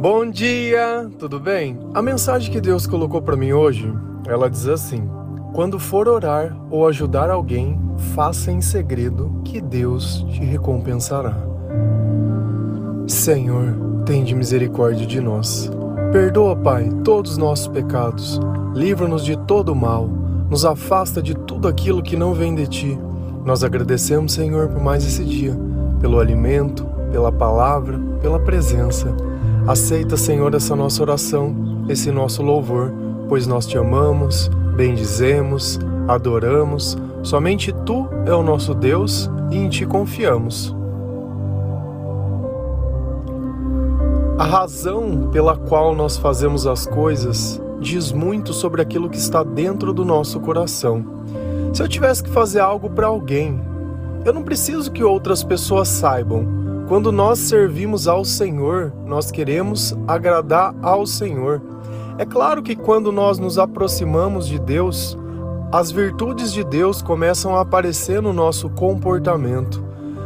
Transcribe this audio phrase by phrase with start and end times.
[0.00, 1.76] Bom dia, tudo bem?
[1.92, 3.92] A mensagem que Deus colocou para mim hoje,
[4.28, 5.10] ela diz assim:
[5.52, 7.76] Quando for orar ou ajudar alguém,
[8.14, 11.36] faça em segredo, que Deus te recompensará.
[13.08, 13.74] Senhor,
[14.06, 15.68] tende misericórdia de nós.
[16.12, 18.40] Perdoa, Pai, todos os nossos pecados.
[18.76, 20.08] Livra-nos de todo o mal.
[20.48, 22.98] Nos afasta de tudo aquilo que não vem de ti.
[23.44, 25.58] Nós agradecemos, Senhor, por mais esse dia,
[26.00, 29.12] pelo alimento, pela palavra, pela presença.
[29.68, 31.54] Aceita, Senhor, essa nossa oração,
[31.90, 32.90] esse nosso louvor,
[33.28, 36.96] pois nós te amamos, bendizemos, adoramos.
[37.22, 40.74] Somente tu é o nosso Deus e em ti confiamos.
[44.38, 49.92] A razão pela qual nós fazemos as coisas diz muito sobre aquilo que está dentro
[49.92, 51.04] do nosso coração.
[51.74, 53.60] Se eu tivesse que fazer algo para alguém,
[54.24, 56.57] eu não preciso que outras pessoas saibam.
[56.88, 61.60] Quando nós servimos ao Senhor, nós queremos agradar ao Senhor.
[62.16, 65.16] É claro que quando nós nos aproximamos de Deus,
[65.70, 69.84] as virtudes de Deus começam a aparecer no nosso comportamento.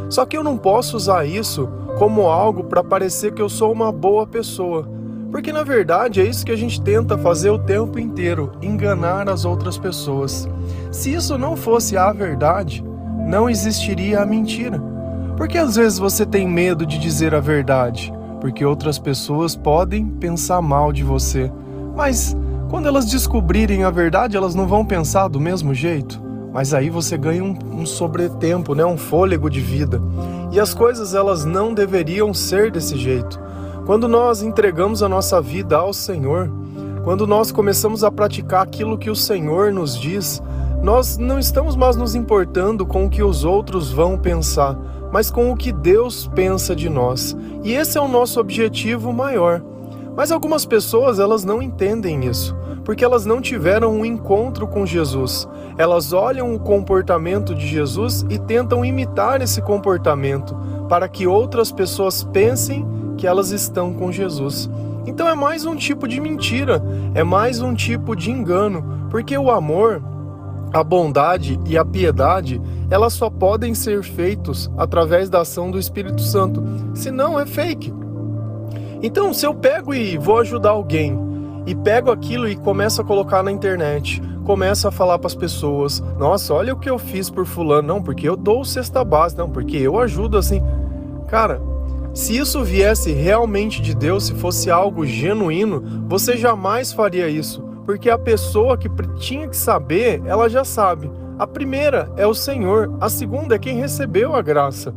[0.09, 1.67] Só que eu não posso usar isso
[1.99, 4.87] como algo para parecer que eu sou uma boa pessoa.
[5.31, 9.43] Porque na verdade é isso que a gente tenta fazer o tempo inteiro, enganar as
[9.43, 10.47] outras pessoas.
[10.93, 12.81] Se isso não fosse a verdade,
[13.27, 14.92] não existiria a mentira.
[15.35, 20.61] Porque às vezes você tem medo de dizer a verdade, porque outras pessoas podem pensar
[20.61, 21.51] mal de você.
[21.95, 22.35] Mas
[22.69, 26.21] quando elas descobrirem a verdade, elas não vão pensar do mesmo jeito.
[26.53, 28.85] Mas aí você ganha um, um sobretempo, né?
[28.85, 30.01] um fôlego de vida.
[30.51, 33.39] E as coisas elas não deveriam ser desse jeito.
[33.85, 36.49] Quando nós entregamos a nossa vida ao Senhor,
[37.03, 40.41] quando nós começamos a praticar aquilo que o Senhor nos diz,
[40.81, 44.77] nós não estamos mais nos importando com o que os outros vão pensar,
[45.13, 47.37] mas com o que Deus pensa de nós.
[47.63, 49.61] E esse é o nosso objetivo maior.
[50.17, 55.47] Mas algumas pessoas, elas não entendem isso, porque elas não tiveram um encontro com Jesus.
[55.77, 60.57] Elas olham o comportamento de Jesus e tentam imitar esse comportamento
[60.89, 62.83] para que outras pessoas pensem
[63.15, 64.67] que elas estão com Jesus.
[65.05, 69.51] Então é mais um tipo de mentira, é mais um tipo de engano, porque o
[69.51, 70.01] amor,
[70.73, 76.21] a bondade e a piedade, elas só podem ser feitos através da ação do Espírito
[76.21, 76.63] Santo,
[76.95, 77.93] senão é fake.
[79.01, 81.17] Então, se eu pego e vou ajudar alguém
[81.67, 86.01] e pego aquilo e começo a colocar na internet, começo a falar para as pessoas:
[86.17, 89.49] "Nossa, olha o que eu fiz por fulano, não, porque eu dou cesta base, não,
[89.49, 90.61] porque eu ajudo assim".
[91.27, 91.61] Cara,
[92.13, 98.09] se isso viesse realmente de Deus, se fosse algo genuíno, você jamais faria isso, porque
[98.09, 101.11] a pessoa que tinha que saber, ela já sabe.
[101.37, 104.93] A primeira é o Senhor, a segunda é quem recebeu a graça.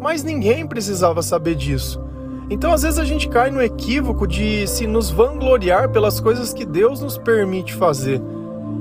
[0.00, 2.00] Mas ninguém precisava saber disso.
[2.48, 6.64] Então, às vezes, a gente cai no equívoco de se nos vangloriar pelas coisas que
[6.64, 8.20] Deus nos permite fazer.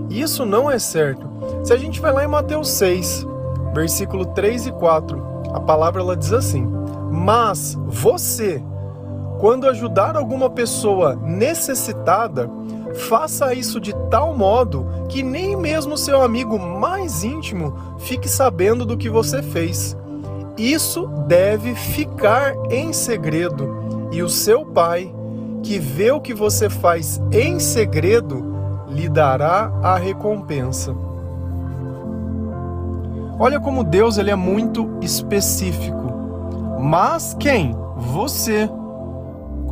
[0.10, 1.28] E isso não é certo.
[1.64, 3.26] Se a gente vai lá em Mateus 6,
[3.74, 6.68] versículo 3 e 4, a palavra ela diz assim:
[7.12, 8.64] Mas você,
[9.40, 12.50] quando ajudar alguma pessoa necessitada,
[12.96, 18.98] faça isso de tal modo que nem mesmo seu amigo mais íntimo fique sabendo do
[18.98, 19.96] que você fez.
[20.58, 25.14] Isso deve ficar em segredo, e o seu pai,
[25.62, 28.56] que vê o que você faz em segredo,
[28.90, 30.96] lhe dará a recompensa.
[33.38, 36.06] Olha como Deus ele é muito específico.
[36.80, 37.76] Mas quem?
[37.98, 38.70] Você.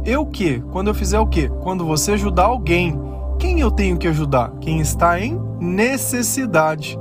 [0.04, 0.60] Eu que?
[0.72, 1.50] Quando eu fizer o quê?
[1.62, 3.00] Quando você ajudar alguém.
[3.44, 4.54] Quem eu tenho que ajudar?
[4.62, 6.98] Quem está em necessidade.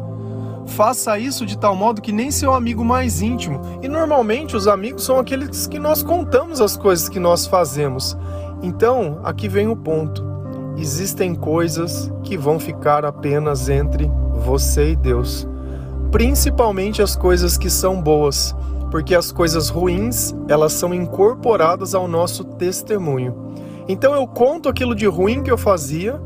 [0.66, 3.60] Faça isso de tal modo que nem seu amigo mais íntimo.
[3.80, 8.19] E normalmente os amigos são aqueles que nós contamos as coisas que nós fazemos.
[8.60, 10.20] Então, aqui vem o ponto.
[10.76, 14.10] Existem coisas que vão ficar apenas entre
[14.44, 15.47] você e Deus.
[16.10, 18.52] Principalmente as coisas que são boas,
[18.91, 23.32] porque as coisas ruins, elas são incorporadas ao nosso testemunho.
[23.87, 26.20] Então eu conto aquilo de ruim que eu fazia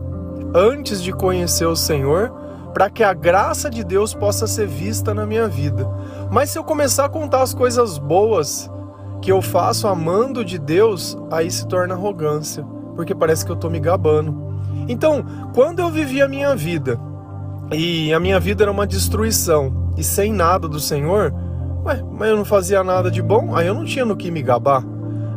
[0.55, 2.33] antes de conhecer o Senhor,
[2.73, 5.89] para que a graça de Deus possa ser vista na minha vida.
[6.31, 8.71] Mas se eu começar a contar as coisas boas
[9.23, 12.65] que eu faço amando de Deus, aí se torna arrogância,
[12.95, 14.47] porque parece que eu estou me gabando.
[14.89, 17.01] Então, quando eu vivi a minha vida
[17.73, 21.33] e a minha vida era uma destruição e sem nada do Senhor,
[21.85, 24.43] ué, mas eu não fazia nada de bom, aí eu não tinha no que me
[24.43, 24.85] gabar.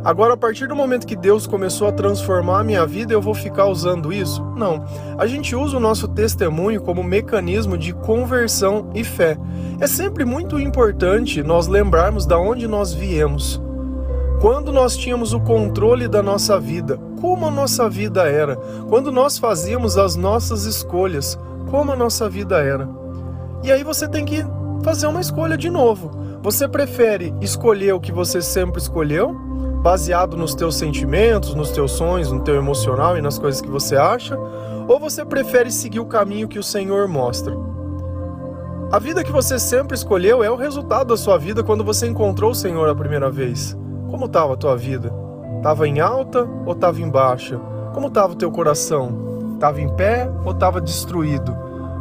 [0.02, 3.34] Agora, a partir do momento que Deus começou a transformar a minha vida, eu vou
[3.34, 4.42] ficar usando isso?
[4.56, 4.84] Não.
[5.18, 9.36] A gente usa o nosso testemunho como mecanismo de conversão e fé.
[9.78, 13.60] É sempre muito importante nós lembrarmos da onde nós viemos.
[14.40, 18.56] quando nós tínhamos o controle da nossa vida, como a nossa vida era,
[18.88, 21.38] quando nós fazíamos as nossas escolhas,
[21.70, 22.88] como a nossa vida era.
[23.62, 24.42] E aí você tem que
[24.82, 26.10] fazer uma escolha de novo.
[26.42, 29.36] Você prefere escolher o que você sempre escolheu,
[29.80, 33.96] baseado nos teus sentimentos, nos teus sonhos, no teu emocional e nas coisas que você
[33.96, 34.38] acha,
[34.86, 37.56] ou você prefere seguir o caminho que o Senhor mostra?
[38.92, 42.50] A vida que você sempre escolheu é o resultado da sua vida quando você encontrou
[42.50, 43.76] o Senhor a primeira vez.
[44.10, 45.12] Como estava a tua vida?
[45.56, 47.58] Estava em alta ou estava em baixa?
[47.94, 49.52] Como estava o teu coração?
[49.54, 51.56] Estava em pé ou estava destruído?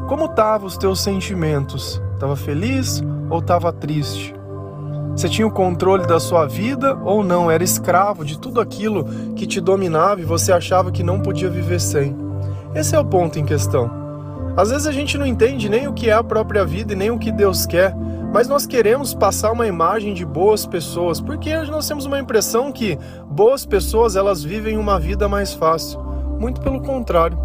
[0.08, 2.02] Como estavam os teus sentimentos?
[2.16, 4.39] Estava feliz ou estava triste?
[5.20, 7.52] Você tinha o controle da sua vida ou não?
[7.52, 9.04] Era escravo de tudo aquilo
[9.36, 12.16] que te dominava e você achava que não podia viver sem?
[12.74, 13.92] Esse é o ponto em questão.
[14.56, 17.12] Às vezes a gente não entende nem o que é a própria vida e nem
[17.12, 17.94] o que Deus quer,
[18.34, 22.98] mas nós queremos passar uma imagem de boas pessoas, porque nós temos uma impressão que
[23.30, 26.00] boas pessoas elas vivem uma vida mais fácil.
[26.40, 27.38] Muito pelo contrário.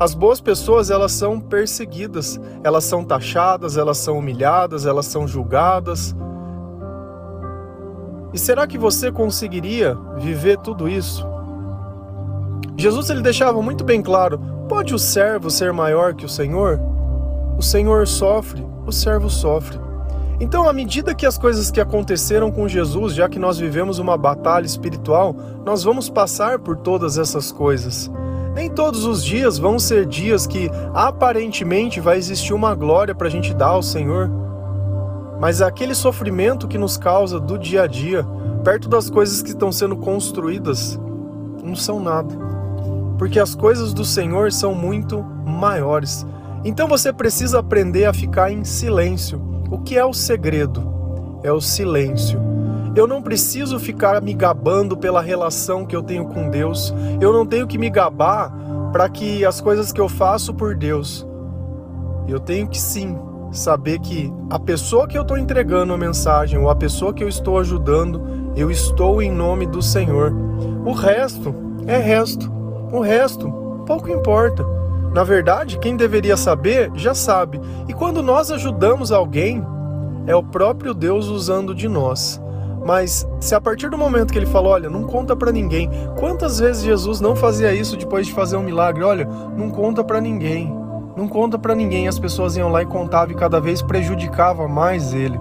[0.00, 6.16] As boas pessoas elas são perseguidas, elas são taxadas, elas são humilhadas, elas são julgadas.
[8.32, 11.26] E será que você conseguiria viver tudo isso?
[12.76, 16.80] Jesus ele deixava muito bem claro: pode o servo ser maior que o Senhor?
[17.58, 19.78] O Senhor sofre, o servo sofre.
[20.40, 24.16] Então, à medida que as coisas que aconteceram com Jesus, já que nós vivemos uma
[24.16, 28.10] batalha espiritual, nós vamos passar por todas essas coisas.
[28.54, 33.30] Nem todos os dias vão ser dias que aparentemente vai existir uma glória para a
[33.30, 34.28] gente dar ao Senhor.
[35.42, 38.24] Mas aquele sofrimento que nos causa do dia a dia,
[38.62, 40.96] perto das coisas que estão sendo construídas,
[41.64, 42.32] não são nada.
[43.18, 46.24] Porque as coisas do Senhor são muito maiores.
[46.64, 51.40] Então você precisa aprender a ficar em silêncio o que é o segredo?
[51.42, 52.40] É o silêncio.
[52.94, 56.94] Eu não preciso ficar me gabando pela relação que eu tenho com Deus.
[57.20, 58.54] Eu não tenho que me gabar
[58.92, 61.26] para que as coisas que eu faço por Deus.
[62.28, 63.18] Eu tenho que sim
[63.52, 67.28] saber que a pessoa que eu estou entregando a mensagem ou a pessoa que eu
[67.28, 68.22] estou ajudando,
[68.56, 70.32] eu estou em nome do Senhor.
[70.84, 71.54] O resto
[71.86, 72.50] é resto.
[72.90, 73.50] O resto
[73.86, 74.64] pouco importa.
[75.12, 77.60] Na verdade, quem deveria saber já sabe.
[77.86, 79.62] E quando nós ajudamos alguém,
[80.26, 82.40] é o próprio Deus usando de nós.
[82.84, 85.88] Mas se a partir do momento que ele falou, olha, não conta para ninguém,
[86.18, 89.04] quantas vezes Jesus não fazia isso depois de fazer um milagre?
[89.04, 90.81] Olha, não conta para ninguém.
[91.16, 92.08] Não conta para ninguém.
[92.08, 95.38] As pessoas iam lá e contavam e cada vez prejudicava mais ele.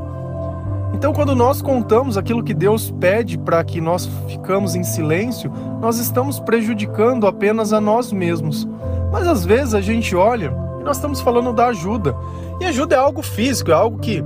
[0.93, 5.97] Então, quando nós contamos aquilo que Deus pede para que nós ficamos em silêncio, nós
[5.97, 8.67] estamos prejudicando apenas a nós mesmos.
[9.11, 12.15] Mas às vezes a gente olha e nós estamos falando da ajuda.
[12.59, 14.23] E ajuda é algo físico, é algo que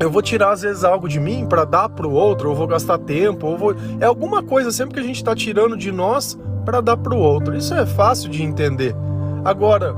[0.00, 2.66] eu vou tirar às vezes algo de mim para dar para o outro, ou vou
[2.66, 3.74] gastar tempo, ou vou...
[4.00, 7.18] é alguma coisa sempre que a gente está tirando de nós para dar para o
[7.18, 7.54] outro.
[7.54, 8.96] Isso é fácil de entender.
[9.44, 9.94] Agora,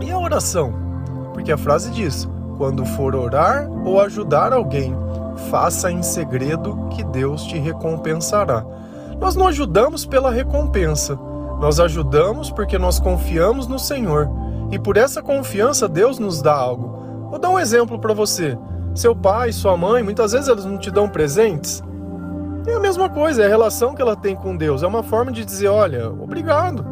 [0.00, 0.72] e a oração?
[1.32, 4.94] Porque a frase diz: quando for orar ou ajudar alguém,
[5.50, 8.64] faça em segredo que Deus te recompensará.
[9.20, 11.18] Nós não ajudamos pela recompensa,
[11.60, 14.28] nós ajudamos porque nós confiamos no Senhor
[14.70, 17.28] e por essa confiança Deus nos dá algo.
[17.30, 18.58] Vou dar um exemplo para você.
[18.94, 21.82] Seu pai, sua mãe, muitas vezes eles não te dão presentes.
[22.66, 24.82] É a mesma coisa, é a relação que ela tem com Deus.
[24.82, 26.84] É uma forma de dizer, olha, obrigado.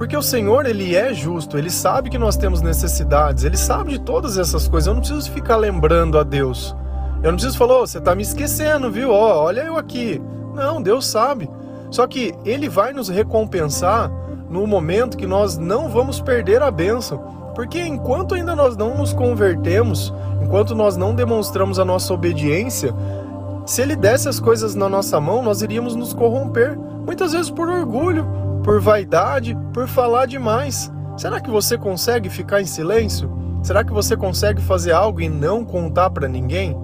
[0.00, 3.98] Porque o Senhor, ele é justo, ele sabe que nós temos necessidades, ele sabe de
[3.98, 4.86] todas essas coisas.
[4.86, 6.74] Eu não preciso ficar lembrando a Deus.
[7.22, 9.10] Eu não preciso falar, oh, você está me esquecendo, viu?
[9.10, 10.18] Oh, olha eu aqui.
[10.54, 11.50] Não, Deus sabe.
[11.90, 14.10] Só que ele vai nos recompensar
[14.48, 17.18] no momento que nós não vamos perder a bênção.
[17.54, 22.94] Porque enquanto ainda nós não nos convertemos, enquanto nós não demonstramos a nossa obediência,
[23.66, 26.74] se ele desse as coisas na nossa mão, nós iríamos nos corromper.
[27.04, 28.26] Muitas vezes por orgulho,
[28.62, 30.92] por vaidade, por falar demais.
[31.16, 33.30] Será que você consegue ficar em silêncio?
[33.62, 36.76] Será que você consegue fazer algo e não contar para ninguém?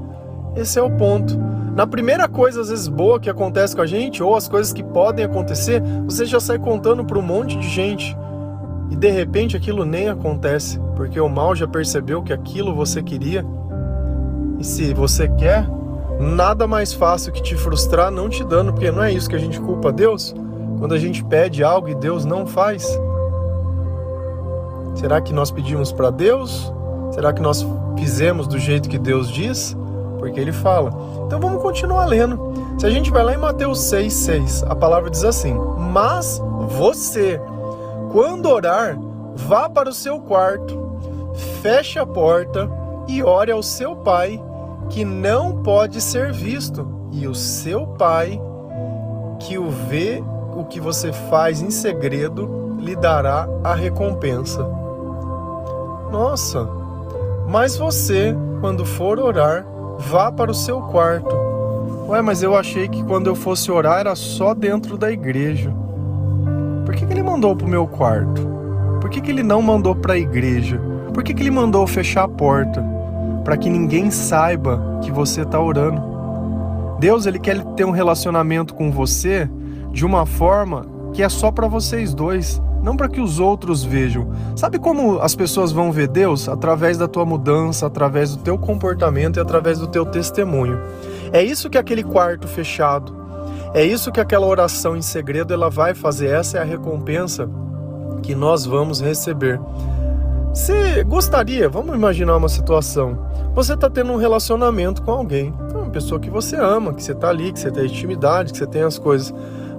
[0.55, 1.39] Esse é o ponto.
[1.75, 4.83] Na primeira coisa, às vezes, boa que acontece com a gente, ou as coisas que
[4.83, 8.17] podem acontecer, você já sai contando para um monte de gente.
[8.91, 13.45] E de repente aquilo nem acontece, porque o mal já percebeu que aquilo você queria.
[14.59, 15.69] E se você quer,
[16.19, 19.41] nada mais fácil que te frustrar não te dando, porque não é isso que a
[19.41, 20.35] gente culpa Deus?
[20.79, 22.87] Quando a gente pede algo e Deus não faz?
[24.95, 26.73] Será que nós pedimos para Deus?
[27.13, 27.67] Será que nós
[27.99, 29.77] fizemos do jeito que Deus diz?
[30.27, 30.91] porque ele fala.
[31.25, 32.53] Então vamos continuar lendo.
[32.79, 35.55] Se a gente vai lá em Mateus 6, 6, a palavra diz assim:
[35.93, 37.41] Mas você,
[38.11, 38.99] quando orar,
[39.35, 40.99] vá para o seu quarto,
[41.63, 42.69] feche a porta
[43.07, 44.43] e ore ao seu pai,
[44.91, 48.41] que não pode ser visto, e o seu pai,
[49.39, 50.23] que o vê
[50.69, 54.67] que você faz em segredo lhe dará a recompensa.
[56.11, 56.69] Nossa,
[57.49, 59.67] mas você, quando for orar,
[59.99, 61.35] vá para o seu quarto.
[62.09, 65.73] Ué, mas eu achei que quando eu fosse orar era só dentro da igreja.
[66.85, 68.47] Por que, que ele mandou para o meu quarto?
[69.01, 70.81] Por que, que ele não mandou para a igreja?
[71.13, 72.85] Por que, que ele mandou fechar a porta?
[73.45, 76.03] Para que ninguém saiba que você está orando.
[76.99, 79.49] Deus ele quer ter um relacionamento com você
[79.97, 80.85] de uma forma
[81.15, 84.31] que é só para vocês dois, não para que os outros vejam.
[84.55, 86.51] Sabe como as pessoas vão ver Deus?
[86.51, 90.79] Através da tua mudança, através do teu comportamento e através do teu testemunho.
[91.33, 93.17] É isso que aquele quarto fechado,
[93.73, 96.27] é isso que aquela oração em segredo ela vai fazer.
[96.27, 97.49] Essa é a recompensa
[98.23, 99.59] que nós vamos receber.
[100.53, 103.19] Você gostaria, vamos imaginar uma situação.
[103.55, 107.31] Você está tendo um relacionamento com alguém, uma pessoa que você ama, que você está
[107.31, 109.35] ali, que você tem intimidade, que você tem as coisas.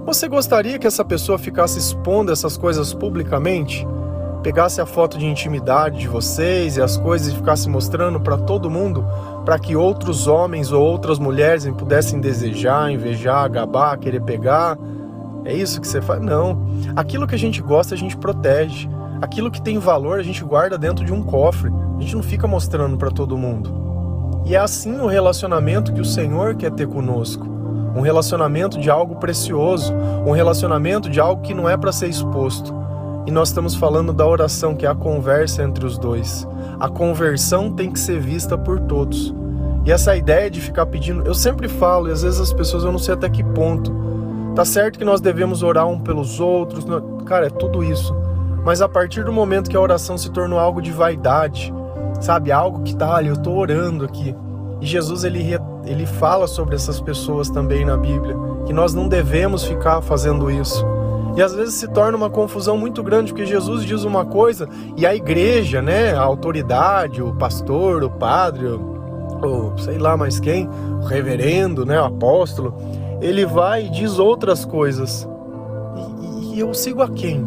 [0.08, 3.86] Você gostaria que essa pessoa ficasse expondo essas coisas publicamente?
[4.42, 8.70] Pegasse a foto de intimidade de vocês e as coisas e ficasse mostrando para todo
[8.70, 9.04] mundo,
[9.44, 14.78] para que outros homens ou outras mulheres pudessem desejar, invejar, gabar, querer pegar?
[15.44, 16.22] É isso que você faz?
[16.22, 16.58] Não.
[16.96, 18.88] Aquilo que a gente gosta, a gente protege.
[19.20, 21.70] Aquilo que tem valor, a gente guarda dentro de um cofre.
[21.98, 24.40] A gente não fica mostrando para todo mundo.
[24.46, 27.57] E é assim o relacionamento que o Senhor quer ter conosco
[27.98, 29.92] um relacionamento de algo precioso,
[30.24, 32.72] um relacionamento de algo que não é para ser exposto.
[33.26, 36.46] E nós estamos falando da oração, que é a conversa entre os dois.
[36.78, 39.34] A conversão tem que ser vista por todos.
[39.84, 42.92] E essa ideia de ficar pedindo, eu sempre falo, e às vezes as pessoas eu
[42.92, 43.92] não sei até que ponto.
[44.54, 46.86] Tá certo que nós devemos orar um pelos outros,
[47.26, 48.14] cara, é tudo isso.
[48.64, 51.74] Mas a partir do momento que a oração se tornou algo de vaidade,
[52.20, 54.36] sabe, algo que tá ali, eu tô orando aqui.
[54.80, 59.64] E Jesus ele ele fala sobre essas pessoas também na Bíblia, que nós não devemos
[59.64, 60.84] ficar fazendo isso.
[61.36, 65.06] E às vezes se torna uma confusão muito grande, porque Jesus diz uma coisa e
[65.06, 70.68] a igreja, né, a autoridade, o pastor, o padre, ou sei lá mais quem,
[71.00, 72.74] o reverendo, né, o apóstolo,
[73.20, 75.28] ele vai e diz outras coisas.
[76.40, 77.46] E, e eu sigo a quem?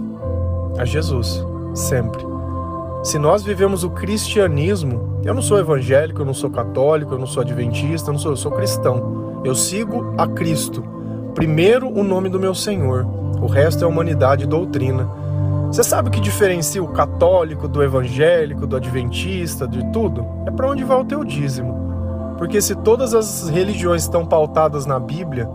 [0.77, 1.45] A Jesus,
[1.75, 2.30] sempre.
[3.03, 7.25] Se nós vivemos o cristianismo, eu não sou evangélico, eu não sou católico, eu não
[7.25, 9.41] sou adventista, eu não sou, eu sou cristão.
[9.43, 10.84] Eu sigo a Cristo.
[11.34, 13.03] Primeiro o nome do meu Senhor,
[13.41, 15.10] o resto é humanidade e doutrina.
[15.65, 20.24] Você sabe o que diferencia o católico do evangélico, do adventista, de tudo?
[20.46, 22.36] É para onde vai o teu dízimo.
[22.38, 25.50] Porque se todas as religiões estão pautadas na Bíblia,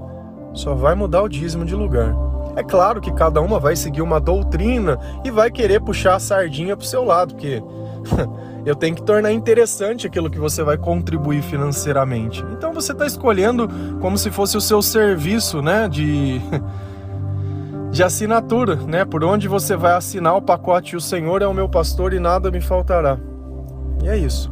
[0.53, 2.26] só vai mudar o dízimo de lugar.
[2.57, 6.75] É claro que cada uma vai seguir uma doutrina e vai querer puxar a sardinha
[6.75, 7.63] para o seu lado, porque
[8.65, 12.43] eu tenho que tornar interessante aquilo que você vai contribuir financeiramente.
[12.53, 13.69] Então você está escolhendo
[14.01, 16.41] como se fosse o seu serviço, né, de
[17.93, 20.97] de assinatura, né, por onde você vai assinar o pacote.
[20.97, 23.19] O Senhor é o meu pastor e nada me faltará.
[24.03, 24.51] E é isso.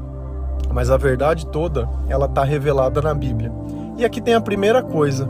[0.73, 3.53] Mas a verdade toda, ela está revelada na Bíblia.
[3.97, 5.29] E aqui tem a primeira coisa,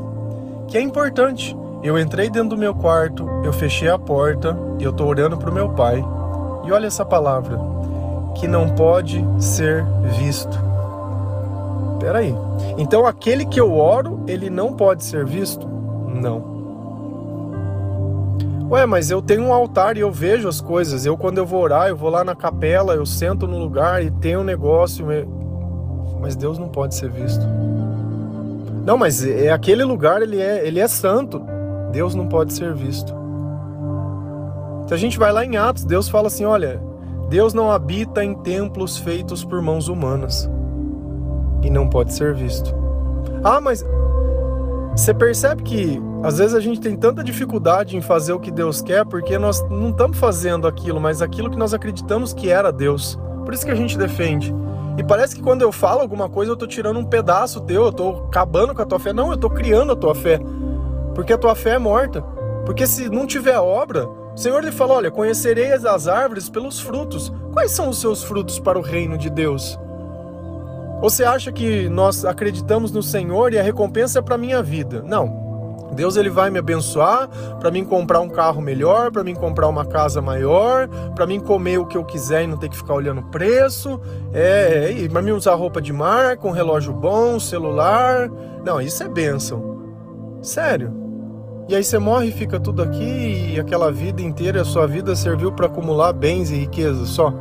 [0.69, 1.57] que é importante.
[1.85, 5.55] Eu entrei dentro do meu quarto, eu fechei a porta eu estou orando para o
[5.55, 6.05] meu pai.
[6.65, 7.59] E olha essa palavra,
[8.35, 9.85] que não pode ser
[10.19, 10.59] visto.
[12.01, 12.35] Peraí.
[12.79, 15.67] Então aquele que eu oro, ele não pode ser visto?
[15.67, 16.55] Não.
[18.71, 21.05] Ué, mas eu tenho um altar e eu vejo as coisas.
[21.05, 24.11] Eu, quando eu vou orar, eu vou lá na capela, eu sento no lugar e
[24.11, 25.07] tem um negócio.
[26.19, 27.45] Mas Deus não pode ser visto.
[28.85, 31.44] Não, mas é aquele lugar, ele é, ele é santo.
[31.95, 33.15] Deus não pode ser visto.
[34.89, 36.83] Se a gente vai lá em Atos, Deus fala assim: olha,
[37.31, 40.51] Deus não habita em templos feitos por mãos humanas
[41.63, 42.75] e não pode ser visto.
[43.45, 43.87] Ah, mas
[44.95, 48.83] você percebe que às vezes a gente tem tanta dificuldade em fazer o que Deus
[48.83, 53.17] quer porque nós não estamos fazendo aquilo, mas aquilo que nós acreditamos que era Deus.
[53.45, 54.53] Por isso que a gente defende.
[54.99, 57.91] E parece que quando eu falo alguma coisa, eu estou tirando um pedaço teu, eu
[57.91, 59.13] estou acabando com a tua fé.
[59.13, 60.41] Não, eu estou criando a tua fé
[61.15, 62.23] porque a tua fé é morta.
[62.65, 67.33] Porque se não tiver obra, o Senhor lhe falou: Olha, conhecereis as árvores pelos frutos.
[67.53, 69.79] Quais são os seus frutos para o reino de Deus?
[71.01, 75.03] Você acha que nós acreditamos no Senhor e a recompensa é para minha vida?
[75.03, 75.45] Não.
[75.95, 77.29] Deus ele vai me abençoar
[77.61, 81.79] para mim comprar um carro melhor, para mim comprar uma casa maior, para mim comer
[81.79, 84.01] o que eu quiser e não ter que ficar olhando preço,
[84.33, 88.29] é, é para mim usar roupa de marca, um relógio bom, um celular.
[88.65, 89.79] Não, isso é bênção.
[90.43, 91.04] Sério.
[91.67, 95.17] E aí você morre e fica tudo aqui e aquela vida inteira, a sua vida
[95.17, 97.33] serviu para acumular bens e riquezas só.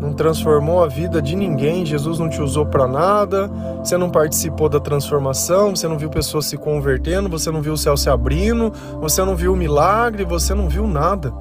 [0.00, 4.68] não transformou a vida de ninguém, Jesus não te usou para nada, você não participou
[4.68, 8.72] da transformação, você não viu pessoas se convertendo, você não viu o céu se abrindo,
[9.00, 11.32] você não viu o milagre, você não viu nada.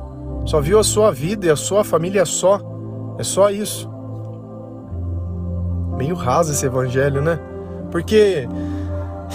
[0.46, 2.60] Só viu a sua vida e a sua família só.
[3.18, 3.90] É só isso.
[5.98, 7.40] Meio raso esse evangelho, né?
[7.92, 8.48] Porque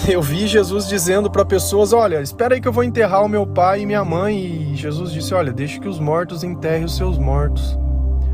[0.09, 3.47] eu vi Jesus dizendo para pessoas: Olha, espera aí que eu vou enterrar o meu
[3.47, 4.73] pai e minha mãe.
[4.73, 7.79] E Jesus disse: Olha, deixe que os mortos enterrem os seus mortos.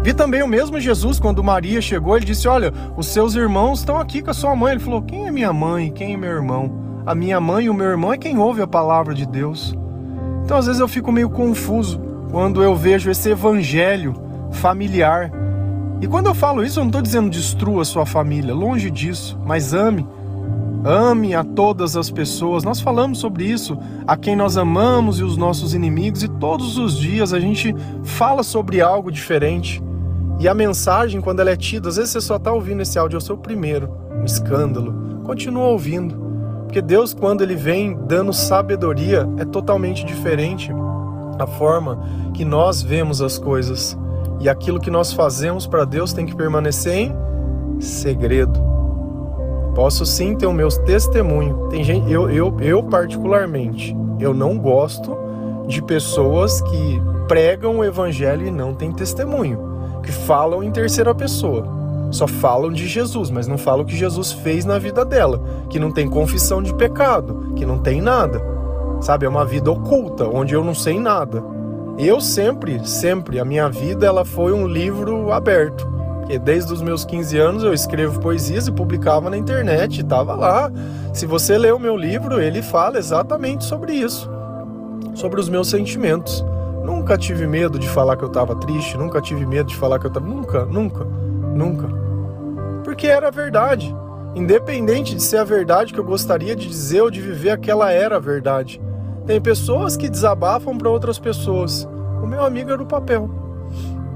[0.03, 3.99] Vi também o mesmo Jesus quando Maria chegou, ele disse: Olha, os seus irmãos estão
[3.99, 4.73] aqui com a sua mãe.
[4.73, 5.91] Ele falou: Quem é minha mãe?
[5.91, 7.03] Quem é meu irmão?
[7.07, 9.75] A minha mãe e o meu irmão é quem ouve a palavra de Deus.
[10.45, 14.15] Então, às vezes, eu fico meio confuso quando eu vejo esse evangelho
[14.51, 15.31] familiar.
[16.01, 19.73] E quando eu falo isso, eu não estou dizendo destrua sua família, longe disso, mas
[19.73, 20.07] ame
[20.85, 22.63] Ame a todas as pessoas.
[22.63, 26.99] Nós falamos sobre isso, a quem nós amamos e os nossos inimigos, e todos os
[26.99, 29.83] dias a gente fala sobre algo diferente.
[30.39, 33.17] E a mensagem, quando ela é tida, às vezes você só está ouvindo esse áudio,
[33.17, 33.89] é o seu primeiro,
[34.21, 35.23] um escândalo.
[35.25, 36.23] Continua ouvindo.
[36.65, 40.71] Porque Deus, quando Ele vem dando sabedoria, é totalmente diferente
[41.39, 41.99] a forma
[42.35, 43.97] que nós vemos as coisas.
[44.41, 48.74] E aquilo que nós fazemos para Deus tem que permanecer em segredo.
[49.75, 51.69] Posso sim ter o meu testemunho.
[51.69, 55.17] Tem gente, eu, eu, eu particularmente, eu não gosto
[55.67, 59.59] de pessoas que pregam o evangelho e não têm testemunho,
[60.03, 61.67] que falam em terceira pessoa.
[62.11, 65.81] Só falam de Jesus, mas não falam o que Jesus fez na vida dela, que
[65.81, 68.41] não tem confissão de pecado, que não tem nada.
[69.01, 71.43] Sabe, é uma vida oculta, onde eu não sei nada.
[71.99, 75.94] Eu sempre, sempre, a minha vida ela foi um livro aberto.
[76.43, 80.71] Desde os meus 15 anos eu escrevo poesias e publicava na internet, estava lá.
[81.13, 84.31] Se você ler o meu livro, ele fala exatamente sobre isso,
[85.15, 86.45] sobre os meus sentimentos.
[86.85, 90.07] Nunca tive medo de falar que eu estava triste, nunca tive medo de falar que
[90.07, 90.27] eu estava.
[90.27, 91.89] Nunca, nunca, nunca.
[92.83, 93.95] Porque era a verdade.
[94.35, 98.17] Independente de ser a verdade que eu gostaria de dizer ou de viver, aquela era
[98.17, 98.81] a verdade.
[99.27, 101.89] Tem pessoas que desabafam para outras pessoas.
[102.23, 103.31] O meu amigo era o papel.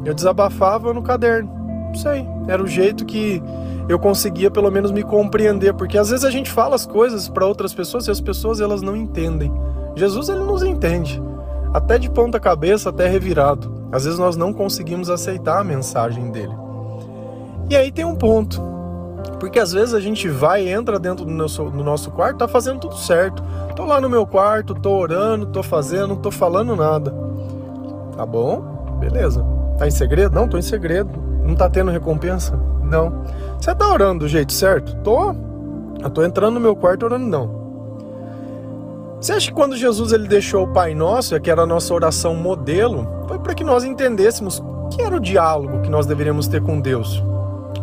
[0.05, 1.58] Eu desabafava no caderno.
[1.99, 3.43] Sei, era o jeito que
[3.89, 7.45] eu conseguia pelo menos me compreender, porque às vezes a gente fala as coisas para
[7.45, 9.53] outras pessoas e as pessoas elas não entendem.
[9.97, 11.21] Jesus ele nos entende,
[11.75, 13.73] até de ponta cabeça, até revirado.
[13.91, 16.55] Às vezes nós não conseguimos aceitar a mensagem dele.
[17.69, 18.63] E aí tem um ponto,
[19.41, 22.79] porque às vezes a gente vai, entra dentro do nosso, do nosso quarto, tá fazendo
[22.79, 23.43] tudo certo.
[23.75, 27.13] Tô lá no meu quarto, tô orando, tô fazendo, não tô falando nada.
[28.17, 28.97] Tá bom?
[29.01, 29.45] Beleza.
[29.79, 30.35] Tá em segredo?
[30.35, 31.28] Não, tô em segredo.
[31.49, 32.61] Não tá tendo recompensa?
[32.85, 33.25] Não.
[33.59, 34.95] Você tá orando do jeito certo?
[34.97, 35.35] Tô.
[35.99, 37.59] Eu tô entrando no meu quarto orando, não.
[39.19, 42.37] Você acha que quando Jesus ele deixou o Pai Nosso, que era a nossa oração
[42.37, 46.79] modelo, foi para que nós entendêssemos que era o diálogo que nós deveríamos ter com
[46.79, 47.25] Deus?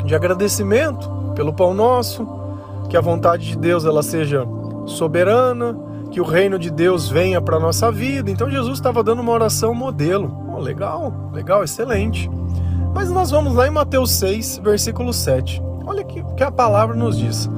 [0.06, 2.26] De agradecimento pelo pão nosso,
[2.88, 4.46] que a vontade de Deus ela seja
[4.86, 5.76] soberana,
[6.12, 8.30] que o reino de Deus venha para nossa vida.
[8.30, 10.54] Então Jesus estava dando uma oração modelo.
[10.56, 12.30] Oh, legal, legal, excelente.
[12.96, 15.62] Mas nós vamos lá em Mateus 6, versículo 7.
[15.86, 17.50] Olha o que a palavra nos diz.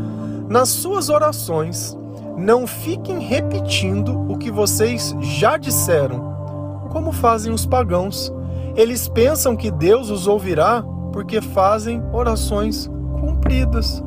[0.49, 1.95] Nas suas orações,
[2.35, 8.33] não fiquem repetindo o que vocês já disseram, como fazem os pagãos.
[8.75, 12.89] Eles pensam que Deus os ouvirá porque fazem orações
[13.21, 14.03] cumpridas.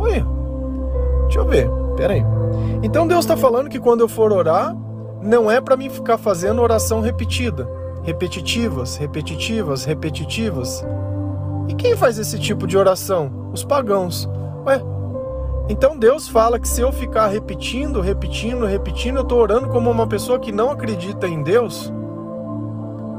[0.00, 0.26] Oi,
[1.22, 2.24] deixa eu ver, peraí.
[2.82, 4.76] Então Deus está falando que quando eu for orar,
[5.22, 10.84] não é para mim ficar fazendo oração repetida repetitivas, repetitivas, repetitivas.
[11.68, 13.50] E quem faz esse tipo de oração?
[13.52, 14.28] Os pagãos.
[14.66, 14.80] Ué,
[15.68, 20.06] então Deus fala que se eu ficar repetindo, repetindo, repetindo, eu estou orando como uma
[20.06, 21.92] pessoa que não acredita em Deus?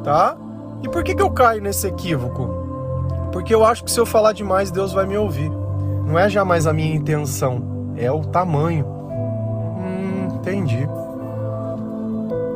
[0.04, 0.38] Tá?
[0.84, 2.48] E por que, que eu caio nesse equívoco?
[3.32, 5.52] Porque eu acho que se eu falar demais, Deus vai me ouvir.
[6.06, 8.86] Não é jamais a minha intenção, é o tamanho.
[8.86, 10.88] Hum, entendi.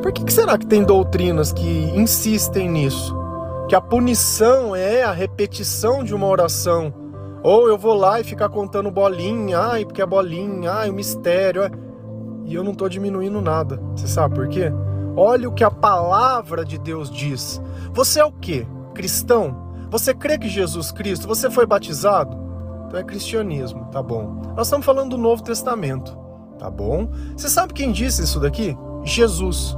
[0.02, 3.14] Por que, que será que tem doutrinas que insistem nisso?
[3.68, 6.92] Que a punição é a repetição de uma oração.
[7.42, 11.62] Ou eu vou lá e ficar contando bolinha, ai, porque é bolinha, ai, o mistério.
[12.44, 13.80] E eu não estou diminuindo nada.
[13.94, 14.72] Você sabe por quê?
[15.16, 17.60] Olha o que a palavra de Deus diz.
[17.92, 18.66] Você é o quê?
[18.94, 19.70] Cristão?
[19.90, 21.28] Você crê que Jesus Cristo?
[21.28, 22.38] Você foi batizado?
[22.86, 24.40] Então é cristianismo, tá bom.
[24.56, 26.16] Nós estamos falando do Novo Testamento,
[26.58, 27.08] tá bom?
[27.36, 28.76] Você sabe quem disse isso daqui?
[29.04, 29.76] Jesus.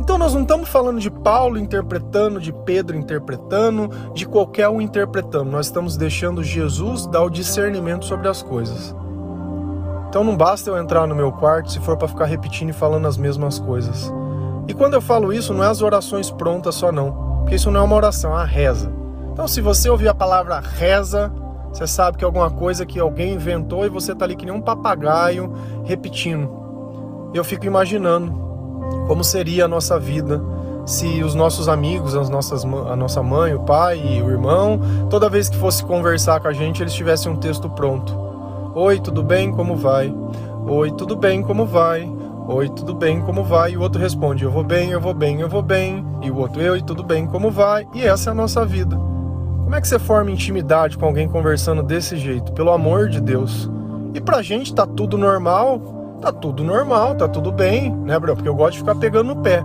[0.00, 5.50] Então nós não estamos falando de Paulo interpretando, de Pedro interpretando, de qualquer um interpretando.
[5.50, 8.94] Nós estamos deixando Jesus dar o discernimento sobre as coisas.
[10.08, 13.06] Então não basta eu entrar no meu quarto se for para ficar repetindo e falando
[13.06, 14.12] as mesmas coisas.
[14.66, 17.80] E quando eu falo isso, não é as orações prontas só não, porque isso não
[17.80, 18.92] é uma oração, é uma reza.
[19.32, 21.32] Então, se você ouvir a palavra reza,
[21.72, 24.54] você sabe que é alguma coisa que alguém inventou e você tá ali que nem
[24.54, 25.52] um papagaio
[25.84, 26.50] repetindo.
[27.32, 28.47] Eu fico imaginando
[29.08, 30.40] como seria a nossa vida
[30.84, 35.28] se os nossos amigos, as nossas, a nossa mãe, o pai e o irmão, toda
[35.28, 38.16] vez que fosse conversar com a gente, eles tivessem um texto pronto.
[38.74, 39.50] Oi, tudo bem?
[39.50, 40.14] Como vai?
[40.66, 41.42] Oi, tudo bem?
[41.42, 42.10] Como vai?
[42.46, 43.20] Oi, tudo bem?
[43.20, 43.72] Como vai?
[43.72, 46.04] E o outro responde: Eu vou bem, eu vou bem, eu vou bem.
[46.22, 47.26] E o outro: Oi, tudo bem?
[47.26, 47.86] Como vai?
[47.94, 48.96] E essa é a nossa vida.
[48.96, 52.52] Como é que você forma intimidade com alguém conversando desse jeito?
[52.52, 53.70] Pelo amor de Deus.
[54.14, 55.97] E pra gente tá tudo normal?
[56.20, 58.36] Tá tudo normal, tá tudo bem, né, Bruno?
[58.36, 59.62] Porque eu gosto de ficar pegando no pé.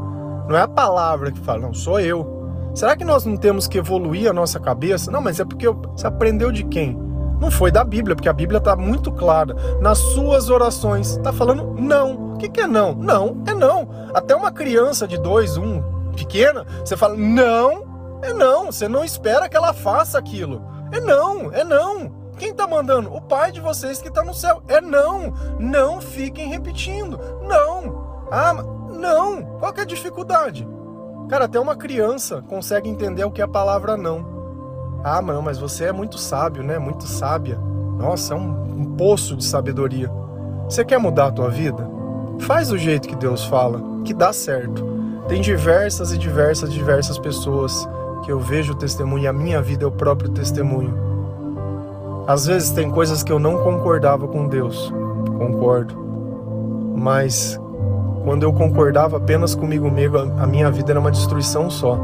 [0.48, 2.44] Não é a palavra que fala, não, sou eu.
[2.76, 5.12] Será que nós não temos que evoluir a nossa cabeça?
[5.12, 6.98] Não, mas é porque você aprendeu de quem?
[7.40, 9.56] Não foi da Bíblia, porque a Bíblia está muito clara.
[9.82, 12.34] Nas suas orações, está falando não.
[12.34, 12.94] O que, que é não?
[12.96, 13.88] Não é não.
[14.14, 15.82] Até uma criança de dois, um,
[16.16, 18.72] pequena, você fala não, é não.
[18.72, 20.62] Você não espera que ela faça aquilo.
[20.92, 22.23] É não, é não.
[22.44, 23.16] Quem está mandando?
[23.16, 24.62] O pai de vocês que está no céu.
[24.68, 25.34] É não.
[25.58, 27.18] Não fiquem repetindo.
[27.42, 28.26] Não.
[28.30, 28.54] Ah,
[28.92, 29.46] não.
[29.60, 30.68] Qual que é a dificuldade?
[31.30, 35.00] Cara, até uma criança consegue entender o que é a palavra não.
[35.06, 36.78] Ah, não, mas você é muito sábio, né?
[36.78, 37.58] Muito sábia.
[37.98, 40.12] Nossa, é um, um poço de sabedoria.
[40.66, 41.90] Você quer mudar a tua vida?
[42.40, 44.86] Faz do jeito que Deus fala, que dá certo.
[45.30, 47.88] Tem diversas e diversas, diversas pessoas
[48.26, 51.13] que eu vejo o testemunho e a minha vida é o próprio testemunho.
[52.26, 54.94] Às vezes tem coisas que eu não concordava com Deus,
[55.38, 55.94] concordo.
[56.96, 57.60] Mas
[58.24, 62.00] quando eu concordava apenas comigo mesmo, a minha vida era uma destruição só.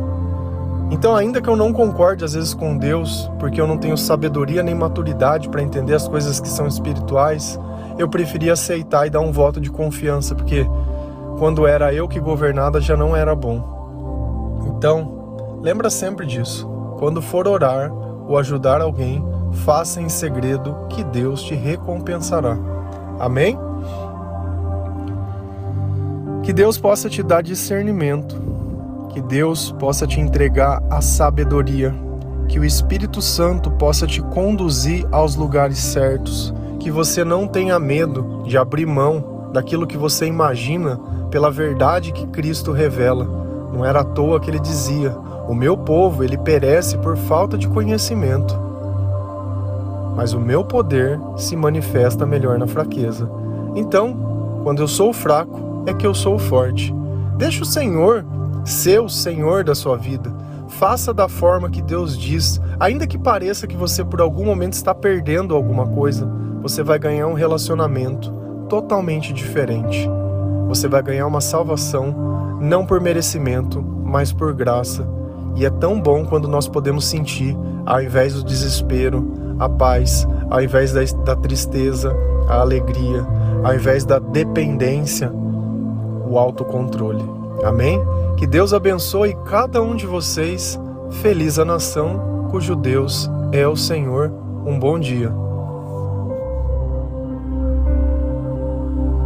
[0.91, 4.61] Então, ainda que eu não concorde às vezes com Deus, porque eu não tenho sabedoria
[4.61, 7.59] nem maturidade para entender as coisas que são espirituais,
[7.97, 10.67] eu preferi aceitar e dar um voto de confiança, porque
[11.37, 14.59] quando era eu que governava já não era bom.
[14.67, 16.67] Então, lembra sempre disso.
[16.97, 17.91] Quando for orar
[18.27, 22.57] ou ajudar alguém, faça em segredo que Deus te recompensará.
[23.19, 23.57] Amém?
[26.43, 28.41] Que Deus possa te dar discernimento,
[29.09, 31.93] que Deus possa te entregar a sabedoria,
[32.47, 38.43] que o Espírito Santo possa te conduzir aos lugares certos, que você não tenha medo
[38.45, 43.25] de abrir mão daquilo que você imagina pela verdade que Cristo revela.
[43.71, 45.15] Não era à toa que ele dizia:
[45.47, 48.68] "O meu povo, ele perece por falta de conhecimento"
[50.15, 53.29] mas o meu poder se manifesta melhor na fraqueza.
[53.75, 56.93] Então, quando eu sou fraco, é que eu sou forte.
[57.37, 58.25] Deixa o Senhor
[58.65, 60.31] ser o Senhor da sua vida.
[60.67, 64.93] Faça da forma que Deus diz, ainda que pareça que você por algum momento está
[64.93, 66.29] perdendo alguma coisa,
[66.61, 68.31] você vai ganhar um relacionamento
[68.67, 70.07] totalmente diferente.
[70.67, 75.07] Você vai ganhar uma salvação não por merecimento, mas por graça.
[75.55, 80.61] E é tão bom quando nós podemos sentir, ao invés do desespero, a paz, ao
[80.61, 82.15] invés da, da tristeza,
[82.47, 83.25] a alegria,
[83.63, 87.23] ao invés da dependência, o autocontrole.
[87.63, 88.01] Amém?
[88.37, 90.79] Que Deus abençoe cada um de vocês.
[91.21, 94.31] Feliz a nação cujo Deus é o Senhor.
[94.65, 95.48] Um bom dia.